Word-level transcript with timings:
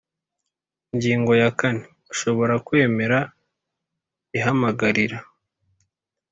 Ingingo 0.91 1.31
ya 1.41 1.49
kane 1.59 1.81
Ushobora 2.13 2.55
kwemera 2.67 3.17
ihamagarira 4.37 5.17